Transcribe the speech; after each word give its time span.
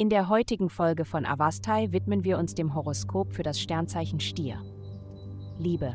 In 0.00 0.08
der 0.08 0.30
heutigen 0.30 0.70
Folge 0.70 1.04
von 1.04 1.26
Avastai 1.26 1.92
widmen 1.92 2.24
wir 2.24 2.38
uns 2.38 2.54
dem 2.54 2.74
Horoskop 2.74 3.34
für 3.34 3.42
das 3.42 3.60
Sternzeichen 3.60 4.18
Stier. 4.18 4.62
Liebe. 5.58 5.94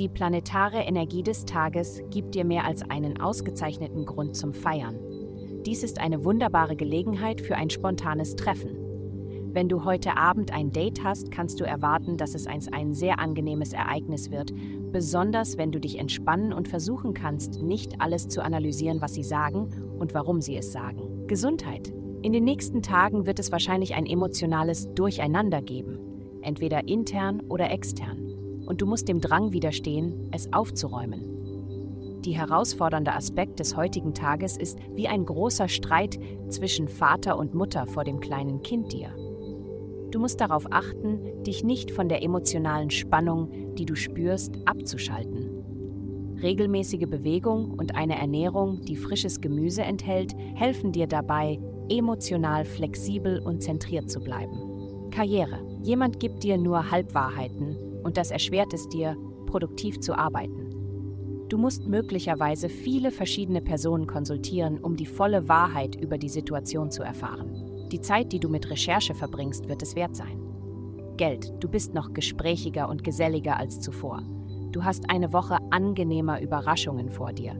Die 0.00 0.08
planetare 0.08 0.78
Energie 0.78 1.22
des 1.22 1.44
Tages 1.44 2.02
gibt 2.10 2.34
dir 2.34 2.44
mehr 2.44 2.64
als 2.64 2.82
einen 2.82 3.20
ausgezeichneten 3.20 4.06
Grund 4.06 4.34
zum 4.34 4.54
Feiern. 4.54 4.98
Dies 5.64 5.84
ist 5.84 6.00
eine 6.00 6.24
wunderbare 6.24 6.74
Gelegenheit 6.74 7.40
für 7.40 7.54
ein 7.54 7.70
spontanes 7.70 8.34
Treffen. 8.34 8.76
Wenn 9.52 9.68
du 9.68 9.84
heute 9.84 10.16
Abend 10.16 10.52
ein 10.52 10.72
Date 10.72 11.04
hast, 11.04 11.30
kannst 11.30 11.60
du 11.60 11.64
erwarten, 11.64 12.16
dass 12.16 12.34
es 12.34 12.48
ein, 12.48 12.60
ein 12.72 12.92
sehr 12.92 13.20
angenehmes 13.20 13.72
Ereignis 13.72 14.32
wird, 14.32 14.52
besonders 14.90 15.58
wenn 15.58 15.70
du 15.70 15.78
dich 15.78 15.96
entspannen 15.96 16.52
und 16.52 16.66
versuchen 16.66 17.14
kannst, 17.14 17.62
nicht 17.62 18.00
alles 18.00 18.26
zu 18.26 18.42
analysieren, 18.42 19.00
was 19.00 19.14
sie 19.14 19.22
sagen 19.22 19.68
und 20.00 20.12
warum 20.12 20.40
sie 20.40 20.56
es 20.56 20.72
sagen. 20.72 21.28
Gesundheit. 21.28 21.92
In 22.22 22.32
den 22.32 22.44
nächsten 22.44 22.82
Tagen 22.82 23.26
wird 23.26 23.40
es 23.40 23.50
wahrscheinlich 23.50 23.94
ein 23.94 24.06
emotionales 24.06 24.88
Durcheinander 24.94 25.60
geben, 25.60 25.98
entweder 26.42 26.86
intern 26.86 27.42
oder 27.48 27.72
extern, 27.72 28.62
und 28.64 28.80
du 28.80 28.86
musst 28.86 29.08
dem 29.08 29.20
Drang 29.20 29.52
widerstehen, 29.52 30.28
es 30.30 30.52
aufzuräumen. 30.52 32.20
Die 32.24 32.36
herausfordernde 32.36 33.12
Aspekt 33.12 33.58
des 33.58 33.76
heutigen 33.76 34.14
Tages 34.14 34.56
ist 34.56 34.78
wie 34.94 35.08
ein 35.08 35.24
großer 35.24 35.68
Streit 35.68 36.20
zwischen 36.48 36.86
Vater 36.86 37.36
und 37.36 37.54
Mutter 37.54 37.88
vor 37.88 38.04
dem 38.04 38.20
kleinen 38.20 38.62
Kind 38.62 38.92
dir. 38.92 39.08
Du 40.12 40.20
musst 40.20 40.40
darauf 40.40 40.66
achten, 40.70 41.42
dich 41.42 41.64
nicht 41.64 41.90
von 41.90 42.08
der 42.08 42.22
emotionalen 42.22 42.90
Spannung, 42.90 43.74
die 43.74 43.84
du 43.84 43.96
spürst, 43.96 44.54
abzuschalten. 44.64 45.50
Regelmäßige 46.40 47.08
Bewegung 47.08 47.72
und 47.72 47.96
eine 47.96 48.16
Ernährung, 48.16 48.82
die 48.82 48.96
frisches 48.96 49.40
Gemüse 49.40 49.82
enthält, 49.82 50.36
helfen 50.54 50.92
dir 50.92 51.08
dabei, 51.08 51.58
emotional 51.88 52.64
flexibel 52.64 53.38
und 53.40 53.62
zentriert 53.62 54.10
zu 54.10 54.20
bleiben. 54.20 55.10
Karriere. 55.10 55.60
Jemand 55.82 56.20
gibt 56.20 56.42
dir 56.42 56.56
nur 56.56 56.90
Halbwahrheiten 56.90 57.76
und 58.02 58.16
das 58.16 58.30
erschwert 58.30 58.72
es 58.72 58.88
dir, 58.88 59.16
produktiv 59.46 60.00
zu 60.00 60.14
arbeiten. 60.14 60.62
Du 61.48 61.58
musst 61.58 61.86
möglicherweise 61.86 62.70
viele 62.70 63.10
verschiedene 63.10 63.60
Personen 63.60 64.06
konsultieren, 64.06 64.78
um 64.78 64.96
die 64.96 65.06
volle 65.06 65.48
Wahrheit 65.48 65.94
über 65.96 66.16
die 66.16 66.30
Situation 66.30 66.90
zu 66.90 67.02
erfahren. 67.02 67.88
Die 67.92 68.00
Zeit, 68.00 68.32
die 68.32 68.40
du 68.40 68.48
mit 68.48 68.70
Recherche 68.70 69.14
verbringst, 69.14 69.68
wird 69.68 69.82
es 69.82 69.94
wert 69.94 70.16
sein. 70.16 70.40
Geld, 71.18 71.52
du 71.60 71.68
bist 71.68 71.92
noch 71.92 72.14
gesprächiger 72.14 72.88
und 72.88 73.04
geselliger 73.04 73.58
als 73.58 73.80
zuvor. 73.80 74.22
Du 74.72 74.82
hast 74.82 75.10
eine 75.10 75.34
Woche 75.34 75.58
angenehmer 75.70 76.40
Überraschungen 76.40 77.10
vor 77.10 77.34
dir. 77.34 77.54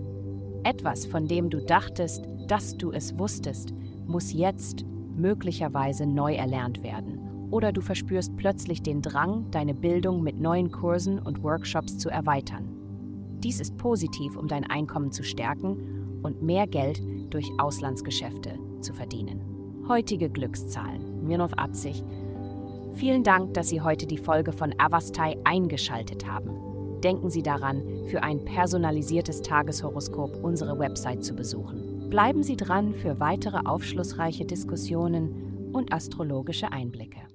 Etwas, 0.64 1.04
von 1.04 1.28
dem 1.28 1.50
du 1.50 1.60
dachtest, 1.60 2.24
dass 2.46 2.78
du 2.78 2.92
es 2.92 3.18
wusstest, 3.18 3.74
muss 4.06 4.32
jetzt 4.32 4.84
möglicherweise 5.16 6.06
neu 6.06 6.34
erlernt 6.34 6.82
werden. 6.82 7.48
Oder 7.50 7.72
du 7.72 7.80
verspürst 7.80 8.36
plötzlich 8.36 8.82
den 8.82 9.02
Drang, 9.02 9.50
deine 9.50 9.74
Bildung 9.74 10.22
mit 10.22 10.40
neuen 10.40 10.70
Kursen 10.70 11.18
und 11.18 11.42
Workshops 11.42 11.98
zu 11.98 12.08
erweitern. 12.08 12.68
Dies 13.42 13.60
ist 13.60 13.76
positiv, 13.76 14.36
um 14.36 14.48
dein 14.48 14.64
Einkommen 14.64 15.12
zu 15.12 15.22
stärken 15.22 16.20
und 16.22 16.42
mehr 16.42 16.66
Geld 16.66 17.02
durch 17.30 17.50
Auslandsgeschäfte 17.58 18.58
zu 18.80 18.94
verdienen 18.94 19.52
heutige 19.88 20.30
Glückszahlen. 20.30 21.26
Mirnov 21.26 21.52
Abzig. 21.54 22.02
Vielen 22.94 23.22
Dank, 23.22 23.54
dass 23.54 23.68
Sie 23.68 23.80
heute 23.80 24.06
die 24.06 24.18
Folge 24.18 24.52
von 24.52 24.74
Avastai 24.78 25.36
eingeschaltet 25.44 26.26
haben. 26.26 26.71
Denken 27.02 27.30
Sie 27.30 27.42
daran, 27.42 27.82
für 28.06 28.22
ein 28.22 28.44
personalisiertes 28.44 29.42
Tageshoroskop 29.42 30.42
unsere 30.42 30.78
Website 30.78 31.24
zu 31.24 31.34
besuchen. 31.34 32.08
Bleiben 32.10 32.42
Sie 32.42 32.56
dran 32.56 32.94
für 32.94 33.18
weitere 33.18 33.58
aufschlussreiche 33.64 34.44
Diskussionen 34.44 35.70
und 35.72 35.92
astrologische 35.92 36.70
Einblicke. 36.70 37.31